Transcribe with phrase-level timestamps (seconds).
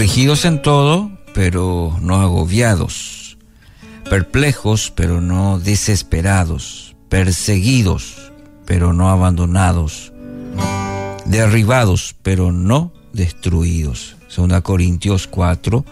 [0.00, 3.36] afligidos en todo, pero no agobiados,
[4.08, 8.32] perplejos, pero no desesperados, perseguidos,
[8.64, 10.14] pero no abandonados,
[11.26, 14.16] derribados, pero no destruidos.
[14.34, 15.84] 2 Corintios 4,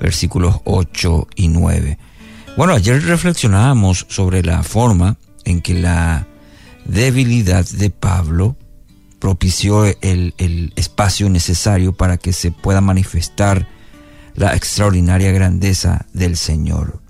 [0.00, 1.98] versículos 8 y 9.
[2.56, 6.28] Bueno, ayer reflexionábamos sobre la forma en que la
[6.84, 8.56] debilidad de Pablo
[9.18, 13.68] propició el, el, espacio necesario para que se pueda manifestar
[14.34, 17.00] la extraordinaria grandeza del Señor.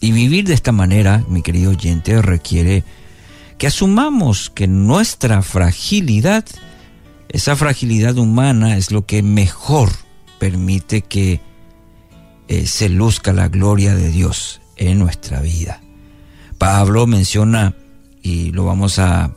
[0.00, 2.84] Y vivir de esta manera, mi querido oyente, requiere
[3.58, 6.44] que asumamos que nuestra fragilidad,
[7.28, 9.90] esa fragilidad humana es lo que mejor
[10.38, 11.40] permite que
[12.48, 15.80] eh, se luzca la gloria de Dios en nuestra vida.
[16.58, 17.74] Pablo menciona,
[18.22, 19.34] y lo vamos a,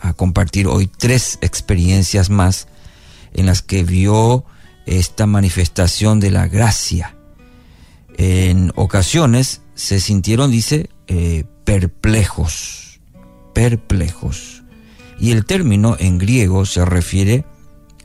[0.00, 2.68] a compartir hoy, tres experiencias más
[3.32, 4.44] en las que vio
[4.86, 7.16] esta manifestación de la gracia.
[8.16, 13.00] En ocasiones se sintieron, dice, eh, perplejos,
[13.54, 14.62] perplejos.
[15.18, 17.44] Y el término en griego se refiere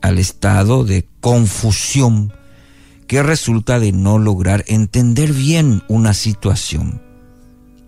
[0.01, 2.33] al estado de confusión
[3.07, 7.01] que resulta de no lograr entender bien una situación.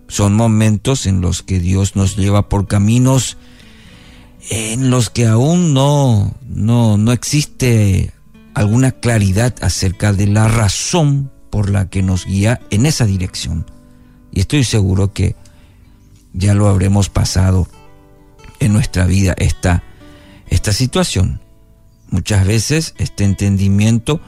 [0.08, 3.36] Son momentos en los que Dios nos lleva por caminos
[4.50, 8.12] en los que aún no, no, no existe
[8.54, 13.66] alguna claridad acerca de la razón por la que nos guía en esa dirección.
[14.32, 15.36] Y estoy seguro que
[16.32, 17.68] ya lo habremos pasado
[18.60, 19.82] en nuestra vida esta,
[20.48, 21.40] esta situación.
[22.10, 24.20] Muchas veces este entendimiento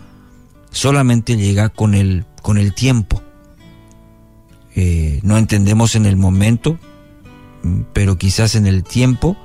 [0.71, 3.23] solamente llega con el, con el tiempo.
[4.77, 6.79] Eh, no entendemos en el momento,
[7.93, 9.37] pero quizás en el tiempo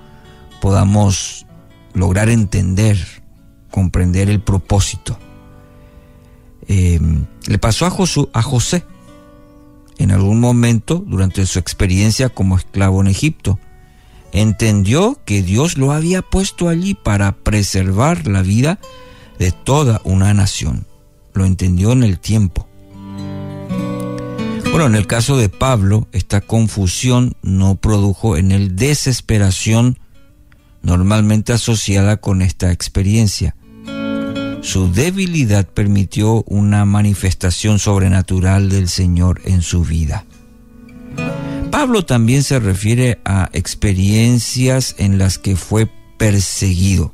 [0.60, 1.46] podamos
[1.94, 2.98] lograr entender
[3.76, 5.20] comprender el propósito.
[6.66, 6.98] Eh,
[7.46, 7.90] le pasó a,
[8.40, 8.86] a José
[9.98, 13.60] en algún momento durante su experiencia como esclavo en Egipto.
[14.32, 18.80] Entendió que Dios lo había puesto allí para preservar la vida
[19.40, 20.88] de toda una nación.
[21.34, 22.70] Lo entendió en el tiempo.
[24.72, 30.00] Bueno, en el caso de Pablo, esta confusión no produjo en él desesperación
[30.86, 33.56] normalmente asociada con esta experiencia.
[34.62, 40.26] Su debilidad permitió una manifestación sobrenatural del Señor en su vida.
[41.72, 47.14] Pablo también se refiere a experiencias en las que fue perseguido.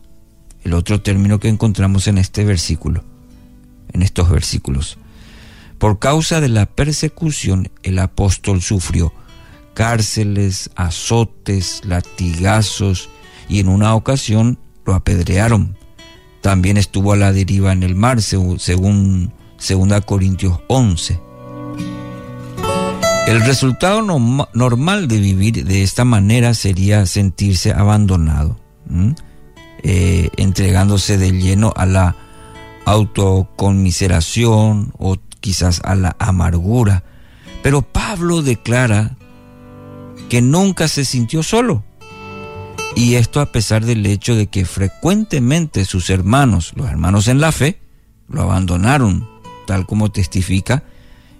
[0.64, 3.04] El otro término que encontramos en este versículo,
[3.94, 4.98] en estos versículos.
[5.78, 9.14] Por causa de la persecución, el apóstol sufrió
[9.74, 13.10] cárceles, azotes, latigazos
[13.48, 15.78] y en una ocasión lo apedrearon.
[16.42, 21.20] También estuvo a la deriva en el mar, según 2 Corintios 11.
[23.28, 28.60] El resultado normal de vivir de esta manera sería sentirse abandonado,
[29.84, 32.16] eh, entregándose de lleno a la
[32.86, 37.04] autoconmiseración o quizás a la amargura.
[37.62, 39.16] Pero Pablo declara
[40.28, 41.84] que nunca se sintió solo
[42.96, 47.52] y esto a pesar del hecho de que frecuentemente sus hermanos, los hermanos en la
[47.52, 47.80] fe,
[48.28, 49.30] lo abandonaron,
[49.66, 50.84] tal como testifica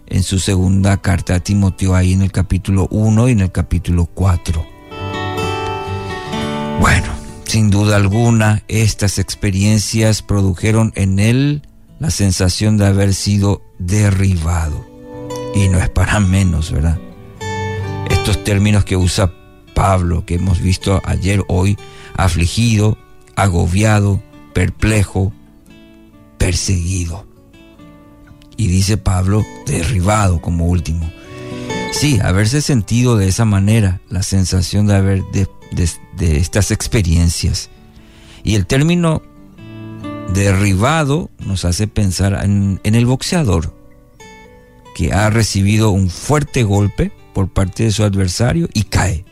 [0.08, 4.06] en su segunda carta a Timoteo ahí en el capítulo 1 y en el capítulo
[4.06, 4.66] 4.
[6.80, 7.08] Bueno,
[7.46, 11.68] sin duda alguna, estas experiencias produjeron en él
[12.00, 14.86] la sensación de haber sido derribado.
[15.54, 16.98] Y no es para menos, ¿verdad?
[18.10, 19.32] Estos términos que usa
[19.74, 21.78] Pablo que hemos visto ayer, hoy,
[22.16, 22.98] afligido,
[23.36, 24.22] agobiado,
[24.54, 25.34] perplejo,
[26.38, 27.26] perseguido.
[28.58, 31.10] Y dice Pablo, derribado como último.
[31.92, 35.48] Sí, haberse sentido de esa manera, la sensación de haber de,
[36.38, 37.70] estas experiencias.
[38.44, 39.22] Y el término
[40.34, 43.76] derribado nos hace pensar en, en el boxeador,
[44.96, 49.26] que ha recibido un fuerte golpe por parte de su adversario y cae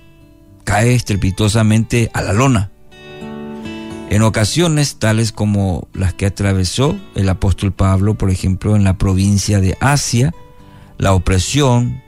[0.69, 2.69] cae estrepitosamente a la lona.
[4.11, 9.61] En ocasiones tales como las que atravesó el apóstol Pablo, por ejemplo, en la provincia
[9.61, 10.31] de Asia,
[10.99, 12.03] la opresión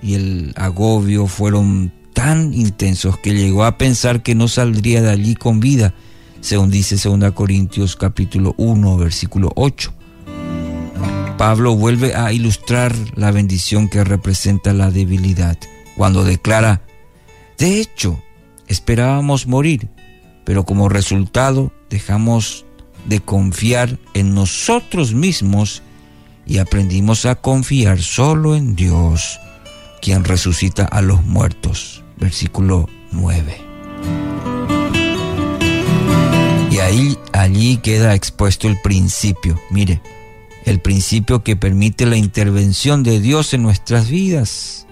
[0.00, 5.34] y el agobio fueron tan intensos que llegó a pensar que no saldría de allí
[5.34, 5.92] con vida,
[6.40, 9.92] según dice 2 Corintios capítulo 1, versículo 8.
[11.36, 15.58] Pablo vuelve a ilustrar la bendición que representa la debilidad
[15.98, 16.80] cuando declara,
[17.58, 18.22] de hecho,
[18.68, 19.88] esperábamos morir,
[20.44, 22.64] pero como resultado dejamos
[23.06, 25.82] de confiar en nosotros mismos
[26.46, 29.40] y aprendimos a confiar solo en Dios,
[30.02, 32.04] quien resucita a los muertos.
[32.18, 33.56] Versículo 9.
[36.70, 39.58] Y ahí, allí queda expuesto el principio.
[39.70, 40.00] Mire,
[40.64, 44.85] el principio que permite la intervención de Dios en nuestras vidas.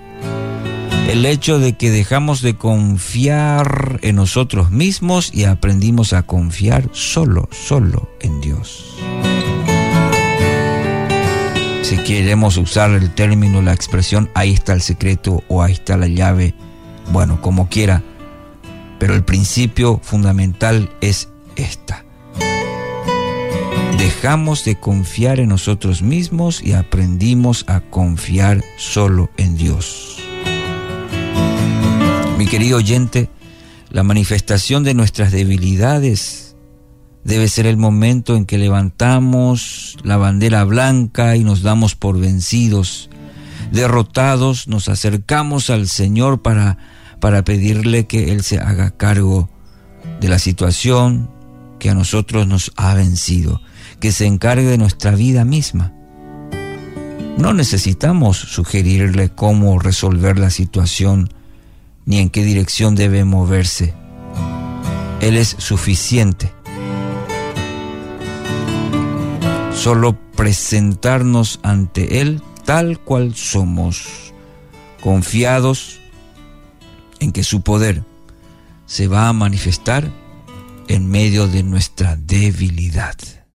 [1.09, 7.49] El hecho de que dejamos de confiar en nosotros mismos y aprendimos a confiar solo,
[7.53, 8.97] solo en Dios.
[11.83, 16.09] Si queremos usar el término, la expresión, ahí está el secreto o ahí está la
[16.09, 16.55] llave,
[17.13, 18.03] bueno, como quiera,
[18.99, 22.05] pero el principio fundamental es esta.
[23.99, 30.24] Dejamos de confiar en nosotros mismos y aprendimos a confiar solo en Dios.
[32.37, 33.31] Mi querido oyente,
[33.91, 36.57] la manifestación de nuestras debilidades
[37.23, 43.09] debe ser el momento en que levantamos la bandera blanca y nos damos por vencidos.
[43.71, 46.79] Derrotados nos acercamos al Señor para,
[47.21, 49.49] para pedirle que Él se haga cargo
[50.21, 51.31] de la situación
[51.79, 53.61] que a nosotros nos ha vencido,
[54.01, 55.93] que se encargue de nuestra vida misma.
[57.39, 61.31] No necesitamos sugerirle cómo resolver la situación
[62.07, 63.95] ni en qué dirección debe moverse.
[65.21, 66.53] Él es suficiente
[69.85, 74.33] solo presentarnos ante Él tal cual somos,
[75.03, 76.01] confiados
[77.21, 78.03] en que su poder
[78.87, 80.11] se va a manifestar
[80.89, 83.44] en medio de nuestra debilidad.